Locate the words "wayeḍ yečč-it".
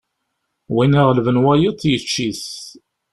1.43-2.43